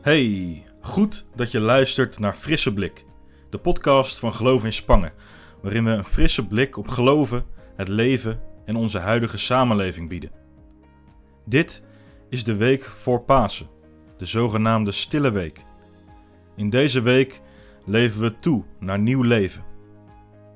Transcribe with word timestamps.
Hey, 0.00 0.64
goed 0.80 1.26
dat 1.34 1.50
je 1.50 1.60
luistert 1.60 2.18
naar 2.18 2.32
Frisse 2.32 2.72
Blik, 2.72 3.04
de 3.50 3.58
podcast 3.58 4.18
van 4.18 4.32
Geloof 4.32 4.64
in 4.64 4.72
Spangen, 4.72 5.12
waarin 5.62 5.84
we 5.84 5.90
een 5.90 6.04
frisse 6.04 6.46
blik 6.46 6.76
op 6.76 6.88
geloven, 6.88 7.44
het 7.76 7.88
leven 7.88 8.40
en 8.64 8.76
onze 8.76 8.98
huidige 8.98 9.38
samenleving 9.38 10.08
bieden. 10.08 10.30
Dit 11.44 11.82
is 12.28 12.44
de 12.44 12.56
week 12.56 12.84
voor 12.84 13.20
Pasen, 13.22 13.66
de 14.18 14.24
zogenaamde 14.24 14.92
Stille 14.92 15.30
Week. 15.30 15.64
In 16.56 16.70
deze 16.70 17.00
week 17.00 17.40
leven 17.84 18.20
we 18.20 18.38
toe 18.38 18.64
naar 18.80 18.98
nieuw 18.98 19.22
leven. 19.22 19.64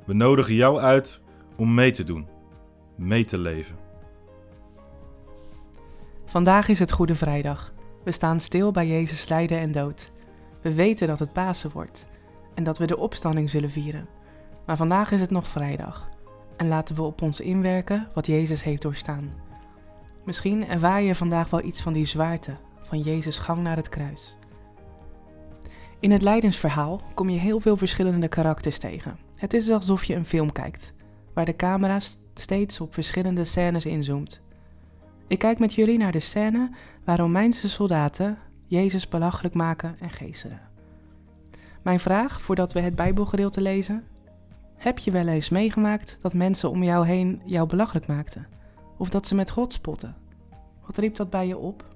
We 0.06 0.14
nodigen 0.14 0.54
jou 0.54 0.80
uit 0.80 1.20
om 1.56 1.74
mee 1.74 1.90
te 1.90 2.04
doen, 2.04 2.28
mee 2.96 3.24
te 3.24 3.38
leven. 3.38 3.76
Vandaag 6.26 6.68
is 6.68 6.78
het 6.78 6.92
Goede 6.92 7.14
Vrijdag. 7.14 7.72
We 8.04 8.12
staan 8.12 8.40
stil 8.40 8.70
bij 8.70 8.86
Jezus 8.86 9.28
lijden 9.28 9.58
en 9.58 9.72
dood. 9.72 10.10
We 10.60 10.74
weten 10.74 11.06
dat 11.08 11.18
het 11.18 11.32
Pasen 11.32 11.70
wordt 11.72 12.06
en 12.54 12.64
dat 12.64 12.78
we 12.78 12.86
de 12.86 12.98
opstanding 12.98 13.50
zullen 13.50 13.70
vieren. 13.70 14.08
Maar 14.66 14.76
vandaag 14.76 15.10
is 15.10 15.20
het 15.20 15.30
nog 15.30 15.48
vrijdag 15.48 16.10
en 16.56 16.68
laten 16.68 16.94
we 16.94 17.02
op 17.02 17.22
ons 17.22 17.40
inwerken 17.40 18.08
wat 18.14 18.26
Jezus 18.26 18.62
heeft 18.62 18.82
doorstaan. 18.82 19.32
Misschien 20.24 20.68
ervaar 20.68 21.02
je 21.02 21.14
vandaag 21.14 21.50
wel 21.50 21.64
iets 21.64 21.80
van 21.80 21.92
die 21.92 22.06
zwaarte 22.06 22.56
van 22.80 23.00
Jezus' 23.00 23.38
gang 23.38 23.62
naar 23.62 23.76
het 23.76 23.88
kruis. 23.88 24.36
In 26.00 26.10
het 26.10 26.22
lijdensverhaal 26.22 27.00
kom 27.14 27.28
je 27.28 27.38
heel 27.38 27.60
veel 27.60 27.76
verschillende 27.76 28.28
karakters 28.28 28.78
tegen. 28.78 29.18
Het 29.36 29.54
is 29.54 29.70
alsof 29.70 30.04
je 30.04 30.14
een 30.14 30.24
film 30.24 30.52
kijkt, 30.52 30.92
waar 31.34 31.44
de 31.44 31.56
camera 31.56 31.98
steeds 32.34 32.80
op 32.80 32.94
verschillende 32.94 33.44
scènes 33.44 33.86
inzoomt. 33.86 34.41
Ik 35.32 35.38
kijk 35.38 35.58
met 35.58 35.74
jullie 35.74 35.98
naar 35.98 36.12
de 36.12 36.20
scène 36.20 36.70
waar 37.04 37.18
Romeinse 37.18 37.68
soldaten 37.68 38.38
Jezus 38.66 39.08
belachelijk 39.08 39.54
maken 39.54 39.96
en 40.00 40.10
geesteren. 40.10 40.60
Mijn 41.82 42.00
vraag 42.00 42.40
voordat 42.40 42.72
we 42.72 42.80
het 42.80 42.94
Bijbelgedeelte 42.94 43.60
lezen: 43.60 44.04
heb 44.76 44.98
je 44.98 45.10
wel 45.10 45.26
eens 45.26 45.48
meegemaakt 45.48 46.18
dat 46.20 46.34
mensen 46.34 46.70
om 46.70 46.82
jou 46.82 47.06
heen 47.06 47.42
jou 47.44 47.68
belachelijk 47.68 48.06
maakten? 48.06 48.46
Of 48.98 49.08
dat 49.08 49.26
ze 49.26 49.34
met 49.34 49.50
God 49.50 49.72
spotten? 49.72 50.16
Wat 50.86 50.96
riep 50.96 51.16
dat 51.16 51.30
bij 51.30 51.46
je 51.46 51.58
op? 51.58 51.91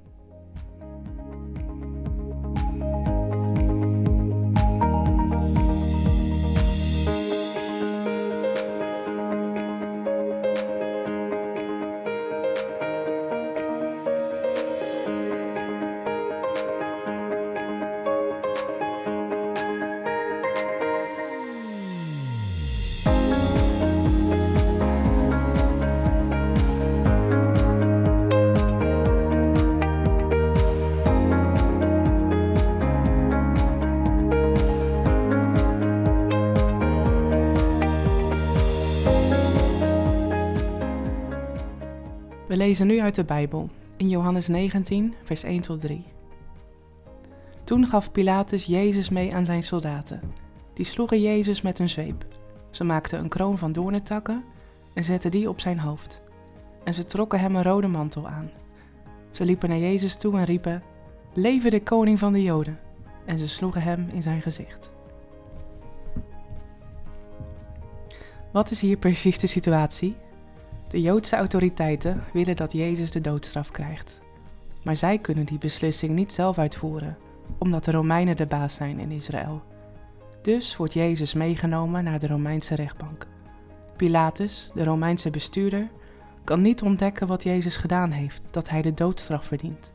We 42.56 42.62
lezen 42.62 42.86
nu 42.86 43.00
uit 43.00 43.14
de 43.14 43.24
Bijbel, 43.24 43.68
in 43.96 44.08
Johannes 44.08 44.48
19, 44.48 45.14
vers 45.22 45.42
1 45.42 45.60
tot 45.60 45.80
3. 45.80 46.04
Toen 47.64 47.86
gaf 47.86 48.12
Pilatus 48.12 48.64
Jezus 48.64 49.08
mee 49.08 49.34
aan 49.34 49.44
zijn 49.44 49.62
soldaten. 49.62 50.20
Die 50.74 50.84
sloegen 50.84 51.20
Jezus 51.20 51.62
met 51.62 51.78
een 51.78 51.88
zweep. 51.88 52.26
Ze 52.70 52.84
maakten 52.84 53.18
een 53.18 53.28
kroon 53.28 53.58
van 53.58 53.72
doornentakken 53.72 54.44
en 54.94 55.04
zetten 55.04 55.30
die 55.30 55.48
op 55.48 55.60
zijn 55.60 55.78
hoofd. 55.78 56.20
En 56.84 56.94
ze 56.94 57.04
trokken 57.04 57.40
hem 57.40 57.56
een 57.56 57.62
rode 57.62 57.88
mantel 57.88 58.28
aan. 58.28 58.50
Ze 59.30 59.44
liepen 59.44 59.68
naar 59.68 59.78
Jezus 59.78 60.16
toe 60.16 60.36
en 60.36 60.44
riepen: 60.44 60.82
Leven 61.34 61.70
de 61.70 61.82
koning 61.82 62.18
van 62.18 62.32
de 62.32 62.42
Joden! 62.42 62.78
En 63.24 63.38
ze 63.38 63.48
sloegen 63.48 63.82
hem 63.82 64.08
in 64.12 64.22
zijn 64.22 64.42
gezicht. 64.42 64.90
Wat 68.52 68.70
is 68.70 68.80
hier 68.80 68.96
precies 68.96 69.38
de 69.38 69.46
situatie? 69.46 70.16
De 70.88 71.00
Joodse 71.00 71.36
autoriteiten 71.36 72.24
willen 72.32 72.56
dat 72.56 72.72
Jezus 72.72 73.10
de 73.10 73.20
doodstraf 73.20 73.70
krijgt. 73.70 74.20
Maar 74.82 74.96
zij 74.96 75.18
kunnen 75.18 75.46
die 75.46 75.58
beslissing 75.58 76.12
niet 76.12 76.32
zelf 76.32 76.58
uitvoeren, 76.58 77.16
omdat 77.58 77.84
de 77.84 77.90
Romeinen 77.90 78.36
de 78.36 78.46
baas 78.46 78.74
zijn 78.74 78.98
in 78.98 79.10
Israël. 79.10 79.62
Dus 80.42 80.76
wordt 80.76 80.92
Jezus 80.92 81.34
meegenomen 81.34 82.04
naar 82.04 82.18
de 82.18 82.26
Romeinse 82.26 82.74
rechtbank. 82.74 83.26
Pilatus, 83.96 84.70
de 84.74 84.84
Romeinse 84.84 85.30
bestuurder, 85.30 85.90
kan 86.44 86.60
niet 86.60 86.82
ontdekken 86.82 87.26
wat 87.26 87.42
Jezus 87.42 87.76
gedaan 87.76 88.10
heeft, 88.10 88.42
dat 88.50 88.68
hij 88.68 88.82
de 88.82 88.94
doodstraf 88.94 89.44
verdient. 89.44 89.92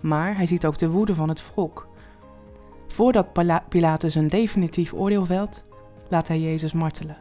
Maar 0.00 0.36
hij 0.36 0.46
ziet 0.46 0.66
ook 0.66 0.78
de 0.78 0.90
woede 0.90 1.14
van 1.14 1.28
het 1.28 1.40
volk. 1.40 1.88
Voordat 2.86 3.32
Pilatus 3.68 4.14
een 4.14 4.28
definitief 4.28 4.92
oordeel 4.92 5.26
velt, 5.26 5.64
laat 6.08 6.28
hij 6.28 6.40
Jezus 6.40 6.72
martelen. 6.72 7.16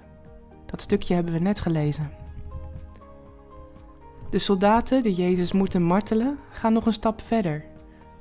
Dat 0.65 0.81
stukje 0.81 1.13
hebben 1.13 1.33
we 1.33 1.39
net 1.39 1.59
gelezen. 1.59 2.25
De 4.29 4.39
soldaten 4.39 5.03
die 5.03 5.15
Jezus 5.15 5.51
moeten 5.51 5.83
martelen, 5.83 6.37
gaan 6.51 6.73
nog 6.73 6.85
een 6.85 6.93
stap 6.93 7.21
verder. 7.21 7.63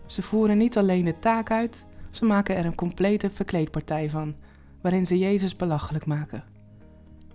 Ze 0.06 0.22
voeren 0.22 0.58
niet 0.58 0.78
alleen 0.78 1.04
de 1.04 1.18
taak 1.18 1.50
uit, 1.50 1.86
ze 2.10 2.24
maken 2.24 2.56
er 2.56 2.64
een 2.64 2.74
complete 2.74 3.30
verkleedpartij 3.30 4.10
van, 4.10 4.34
waarin 4.80 5.06
ze 5.06 5.18
Jezus 5.18 5.56
belachelijk 5.56 6.06
maken. 6.06 6.44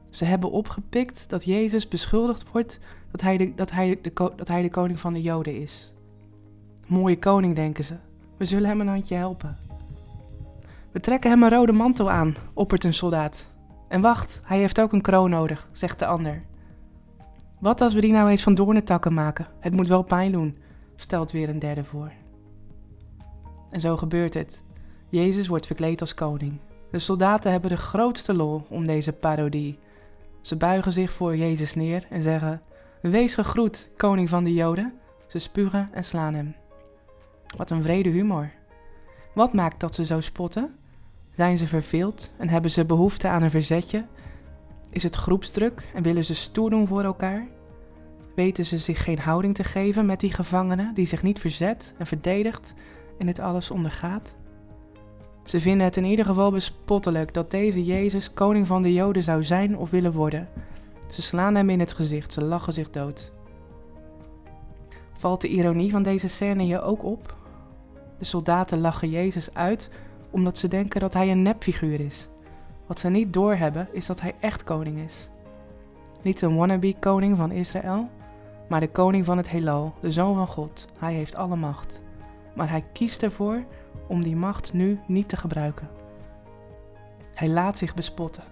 Ze 0.09 0.25
hebben 0.25 0.51
opgepikt 0.51 1.29
dat 1.29 1.45
Jezus 1.45 1.87
beschuldigd 1.87 2.51
wordt 2.51 2.79
dat 3.11 3.21
hij 3.21 3.37
de, 3.37 3.53
dat 3.55 3.71
hij 3.71 3.99
de, 4.01 4.31
dat 4.35 4.47
hij 4.47 4.61
de 4.61 4.69
koning 4.69 4.99
van 4.99 5.13
de 5.13 5.21
Joden 5.21 5.61
is. 5.61 5.93
Mooie 6.87 7.19
koning, 7.19 7.55
denken 7.55 7.83
ze. 7.83 7.95
We 8.37 8.45
zullen 8.45 8.69
hem 8.69 8.81
een 8.81 8.87
handje 8.87 9.15
helpen. 9.15 9.57
We 10.91 10.99
trekken 10.99 11.29
hem 11.29 11.43
een 11.43 11.49
rode 11.49 11.71
mantel 11.71 12.11
aan, 12.11 12.35
oppert 12.53 12.83
een 12.83 12.93
soldaat. 12.93 13.47
En 13.87 14.01
wacht, 14.01 14.39
hij 14.43 14.57
heeft 14.57 14.81
ook 14.81 14.93
een 14.93 15.01
kroon 15.01 15.29
nodig, 15.29 15.67
zegt 15.71 15.99
de 15.99 16.05
ander. 16.05 16.43
Wat 17.61 17.81
als 17.81 17.93
we 17.93 18.01
die 18.01 18.11
nou 18.11 18.29
eens 18.29 18.43
van 18.43 18.55
doornentakken 18.55 19.13
maken? 19.13 19.47
Het 19.59 19.73
moet 19.73 19.87
wel 19.87 20.03
pijn 20.03 20.31
doen, 20.31 20.57
stelt 20.95 21.31
weer 21.31 21.49
een 21.49 21.59
derde 21.59 21.83
voor. 21.83 22.11
En 23.69 23.81
zo 23.81 23.97
gebeurt 23.97 24.33
het. 24.33 24.61
Jezus 25.09 25.47
wordt 25.47 25.65
verkleed 25.65 26.01
als 26.01 26.13
koning. 26.13 26.59
De 26.91 26.99
soldaten 26.99 27.51
hebben 27.51 27.69
de 27.69 27.77
grootste 27.77 28.33
lol 28.33 28.65
om 28.69 28.87
deze 28.87 29.13
parodie. 29.13 29.79
Ze 30.41 30.55
buigen 30.55 30.91
zich 30.91 31.11
voor 31.11 31.37
Jezus 31.37 31.75
neer 31.75 32.05
en 32.09 32.21
zeggen: 32.21 32.61
Wees 33.01 33.33
gegroet, 33.33 33.89
koning 33.97 34.29
van 34.29 34.43
de 34.43 34.53
Joden. 34.53 34.93
Ze 35.27 35.39
spugen 35.39 35.89
en 35.91 36.03
slaan 36.03 36.33
hem. 36.33 36.55
Wat 37.57 37.71
een 37.71 37.83
vrede 37.83 38.09
humor. 38.09 38.51
Wat 39.33 39.53
maakt 39.53 39.79
dat 39.79 39.95
ze 39.95 40.05
zo 40.05 40.21
spotten? 40.21 40.75
Zijn 41.35 41.57
ze 41.57 41.67
verveeld 41.67 42.31
en 42.37 42.49
hebben 42.49 42.71
ze 42.71 42.85
behoefte 42.85 43.27
aan 43.27 43.43
een 43.43 43.49
verzetje 43.49 44.05
is 44.91 45.03
het 45.03 45.15
groepsdruk 45.15 45.89
en 45.93 46.03
willen 46.03 46.25
ze 46.25 46.35
stoer 46.35 46.69
doen 46.69 46.87
voor 46.87 47.03
elkaar? 47.03 47.47
Weten 48.35 48.65
ze 48.65 48.77
zich 48.77 49.03
geen 49.03 49.19
houding 49.19 49.55
te 49.55 49.63
geven 49.63 50.05
met 50.05 50.19
die 50.19 50.33
gevangene 50.33 50.91
die 50.93 51.05
zich 51.05 51.23
niet 51.23 51.39
verzet 51.39 51.93
en 51.97 52.07
verdedigt 52.07 52.73
en 53.17 53.25
dit 53.25 53.39
alles 53.39 53.71
ondergaat? 53.71 54.33
Ze 55.43 55.59
vinden 55.59 55.85
het 55.85 55.97
in 55.97 56.05
ieder 56.05 56.25
geval 56.25 56.51
bespottelijk 56.51 57.33
dat 57.33 57.51
deze 57.51 57.85
Jezus 57.85 58.33
koning 58.33 58.67
van 58.67 58.81
de 58.81 58.93
Joden 58.93 59.23
zou 59.23 59.43
zijn 59.43 59.77
of 59.77 59.89
willen 59.89 60.13
worden. 60.13 60.49
Ze 61.09 61.21
slaan 61.21 61.55
hem 61.55 61.69
in 61.69 61.79
het 61.79 61.93
gezicht, 61.93 62.33
ze 62.33 62.43
lachen 62.43 62.73
zich 62.73 62.89
dood. 62.89 63.31
Valt 65.17 65.41
de 65.41 65.47
ironie 65.47 65.91
van 65.91 66.03
deze 66.03 66.27
scène 66.27 66.67
je 66.67 66.81
ook 66.81 67.03
op? 67.03 67.37
De 68.17 68.25
soldaten 68.25 68.81
lachen 68.81 69.09
Jezus 69.09 69.53
uit 69.53 69.89
omdat 70.29 70.57
ze 70.57 70.67
denken 70.67 70.99
dat 70.99 71.13
hij 71.13 71.31
een 71.31 71.41
nepfiguur 71.41 71.99
is. 71.99 72.27
Wat 72.91 72.99
ze 72.99 73.09
niet 73.09 73.33
doorhebben 73.33 73.87
is 73.91 74.05
dat 74.05 74.21
hij 74.21 74.35
echt 74.39 74.63
koning 74.63 74.99
is. 74.99 75.29
Niet 76.21 76.41
een 76.41 76.55
wannabe 76.55 76.95
koning 76.99 77.37
van 77.37 77.51
Israël, 77.51 78.09
maar 78.69 78.79
de 78.79 78.89
koning 78.89 79.25
van 79.25 79.37
het 79.37 79.49
heelal, 79.49 79.93
de 79.99 80.11
zoon 80.11 80.35
van 80.35 80.47
God. 80.47 80.87
Hij 80.99 81.13
heeft 81.13 81.35
alle 81.35 81.55
macht. 81.55 82.01
Maar 82.53 82.69
hij 82.69 82.83
kiest 82.93 83.23
ervoor 83.23 83.63
om 84.07 84.23
die 84.23 84.35
macht 84.35 84.73
nu 84.73 84.99
niet 85.07 85.29
te 85.29 85.37
gebruiken. 85.37 85.89
Hij 87.33 87.49
laat 87.49 87.77
zich 87.77 87.93
bespotten. 87.93 88.43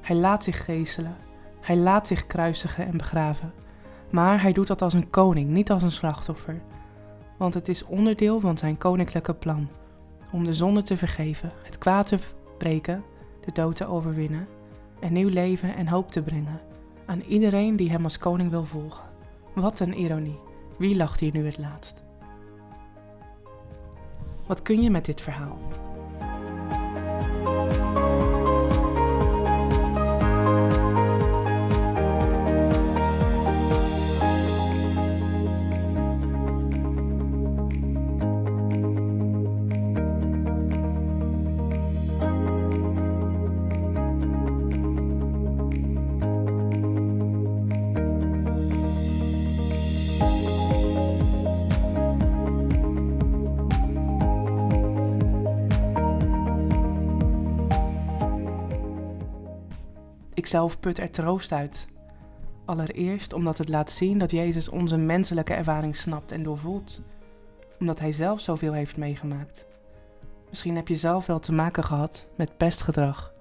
Hij 0.00 0.16
laat 0.16 0.44
zich 0.44 0.64
geeselen. 0.64 1.16
Hij 1.60 1.76
laat 1.76 2.06
zich 2.06 2.26
kruisigen 2.26 2.86
en 2.86 2.96
begraven. 2.96 3.52
Maar 4.10 4.42
hij 4.42 4.52
doet 4.52 4.66
dat 4.66 4.82
als 4.82 4.94
een 4.94 5.10
koning, 5.10 5.50
niet 5.50 5.70
als 5.70 5.82
een 5.82 5.92
slachtoffer. 5.92 6.60
Want 7.36 7.54
het 7.54 7.68
is 7.68 7.84
onderdeel 7.84 8.40
van 8.40 8.58
zijn 8.58 8.78
koninklijke 8.78 9.34
plan 9.34 9.68
om 10.32 10.44
de 10.44 10.54
zonde 10.54 10.82
te 10.82 10.96
vergeven, 10.96 11.52
het 11.62 11.78
kwaad 11.78 12.06
te 12.06 12.18
breken 12.58 13.04
de 13.40 13.52
dood 13.52 13.76
te 13.76 13.86
overwinnen 13.86 14.46
en 15.00 15.12
nieuw 15.12 15.28
leven 15.28 15.76
en 15.76 15.88
hoop 15.88 16.10
te 16.10 16.22
brengen 16.22 16.60
aan 17.06 17.20
iedereen 17.20 17.76
die 17.76 17.90
hem 17.90 18.04
als 18.04 18.18
koning 18.18 18.50
wil 18.50 18.64
volgen. 18.64 19.04
Wat 19.54 19.80
een 19.80 19.98
ironie. 19.98 20.38
Wie 20.78 20.96
lacht 20.96 21.20
hier 21.20 21.32
nu 21.32 21.46
het 21.46 21.58
laatst? 21.58 22.02
Wat 24.46 24.62
kun 24.62 24.82
je 24.82 24.90
met 24.90 25.04
dit 25.04 25.20
verhaal? 25.20 25.58
Ikzelf 60.40 60.80
put 60.80 60.98
er 60.98 61.10
troost 61.10 61.52
uit. 61.52 61.88
Allereerst 62.64 63.32
omdat 63.32 63.58
het 63.58 63.68
laat 63.68 63.90
zien 63.90 64.18
dat 64.18 64.30
Jezus 64.30 64.68
onze 64.68 64.96
menselijke 64.96 65.54
ervaring 65.54 65.96
snapt 65.96 66.32
en 66.32 66.42
doorvoelt. 66.42 67.00
Omdat 67.78 68.00
Hij 68.00 68.12
zelf 68.12 68.40
zoveel 68.40 68.72
heeft 68.72 68.96
meegemaakt. 68.96 69.66
Misschien 70.48 70.76
heb 70.76 70.88
je 70.88 70.96
zelf 70.96 71.26
wel 71.26 71.38
te 71.38 71.52
maken 71.52 71.84
gehad 71.84 72.26
met 72.36 72.56
pestgedrag. 72.56 73.32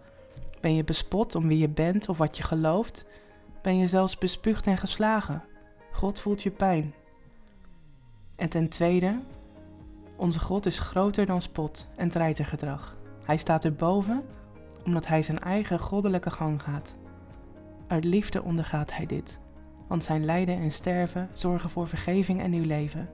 Ben 0.62 0.75
je 0.75 0.84
bespot 0.84 1.36
om 1.36 1.48
wie 1.48 1.57
je 1.57 1.69
bent 1.69 2.10
of 2.10 2.18
wat 2.18 2.38
je 2.38 2.44
gelooft? 2.44 3.06
Ben 3.62 3.78
je 3.78 3.88
zelfs 3.88 4.18
bespuugd 4.18 4.68
en 4.68 4.78
geslagen? 4.78 5.44
God 5.92 6.19
voelt 6.19 6.42
je 6.42 6.52
pijn. 6.52 6.94
En 8.36 8.50
ten 8.50 8.69
tweede, 8.69 9.19
onze 10.16 10.40
God 10.40 10.66
is 10.66 10.80
groter 10.80 11.25
dan 11.25 11.42
spot 11.42 11.88
en 11.95 12.10
treitergedrag. 12.10 12.98
Hij 13.24 13.38
staat 13.38 13.66
erboven 13.66 14.24
omdat 14.90 15.08
hij 15.08 15.22
zijn 15.22 15.40
eigen 15.40 15.80
goddelijke 15.80 16.30
gang 16.30 16.62
gaat. 16.62 16.96
Uit 17.88 18.04
liefde 18.04 18.44
ondergaat 18.44 18.94
hij 18.94 19.06
dit, 19.06 19.40
want 19.88 20.04
zijn 20.04 20.26
lijden 20.26 20.58
en 20.58 20.72
sterven 20.72 21.30
zorgen 21.34 21.70
voor 21.70 21.88
vergeving 21.88 22.42
en 22.42 22.50
nieuw 22.50 22.66
leven. 22.66 23.10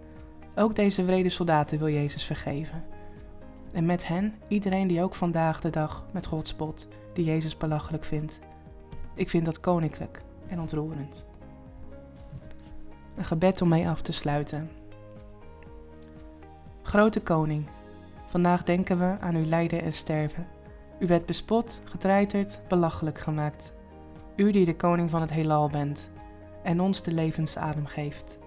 Ook 0.56 0.76
deze 0.76 1.06
wrede 1.06 1.30
soldaten 1.30 1.78
wil 1.78 1.90
Jezus 1.90 2.24
vergeven. 2.24 2.84
En 3.72 3.86
met 3.86 4.08
hen 4.08 4.34
iedereen 4.48 4.88
die 4.88 5.02
ook 5.02 5.16
vandaag 5.16 5.62
de 5.62 5.70
dag 5.70 6.06
met 6.14 6.26
God 6.26 6.48
spot, 6.48 6.88
die 7.14 7.26
Jezus 7.26 7.58
belachelijk 7.58 8.04
vindt. 8.04 8.40
Ik 9.16 9.30
vind 9.30 9.46
dat 9.46 9.60
koninklijk 9.60 10.22
en 10.48 10.60
ontroerend. 10.60 11.26
Een 13.16 13.26
gebed 13.26 13.62
om 13.62 13.70
mee 13.70 13.88
af 13.88 14.02
te 14.02 14.12
sluiten. 14.12 14.70
Grote 16.82 17.22
koning, 17.22 17.66
vandaag 18.26 18.64
denken 18.64 19.00
we 19.00 19.18
aan 19.20 19.36
uw 19.36 19.46
lijden 19.46 19.82
en 19.82 19.94
sterven. 19.94 20.55
U 21.00 21.08
werd 21.08 21.26
bespot, 21.26 21.82
getreiterd, 21.84 22.60
belachelijk 22.68 23.20
gemaakt. 23.20 23.74
U 24.36 24.52
die 24.52 24.66
de 24.66 24.76
koning 24.76 25.10
van 25.10 25.22
het 25.22 25.32
heelal 25.32 25.70
bent 25.70 26.10
en 26.64 26.82
ons 26.82 27.02
de 27.02 27.12
levensadem 27.12 27.86
geeft. 27.86 28.40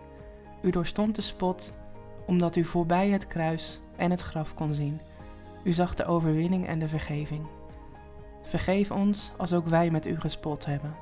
U 0.62 0.70
doorstond 0.70 1.14
de 1.14 1.22
spot, 1.22 1.72
omdat 2.26 2.56
u 2.56 2.64
voorbij 2.64 3.08
het 3.08 3.26
kruis 3.26 3.80
en 3.96 4.10
het 4.10 4.20
graf 4.20 4.54
kon 4.54 4.74
zien. 4.74 5.00
U 5.62 5.72
zag 5.72 5.94
de 5.94 6.04
overwinning 6.04 6.66
en 6.66 6.78
de 6.78 6.88
vergeving. 6.88 7.46
Vergeef 8.42 8.90
ons 8.90 9.32
als 9.36 9.52
ook 9.52 9.66
wij 9.66 9.90
met 9.90 10.06
u 10.06 10.20
gespot 10.20 10.66
hebben. 10.66 10.94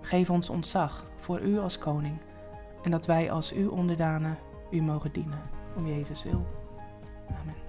Geef 0.00 0.30
ons 0.30 0.50
ontzag 0.50 1.06
voor 1.16 1.40
u 1.40 1.58
als 1.58 1.78
koning 1.78 2.18
en 2.82 2.90
dat 2.90 3.06
wij 3.06 3.30
als 3.30 3.52
uw 3.52 3.70
onderdanen 3.70 4.38
u 4.70 4.82
mogen 4.82 5.12
dienen, 5.12 5.42
om 5.76 5.86
Jezus 5.86 6.22
wil. 6.22 6.46
Amen. 7.40 7.61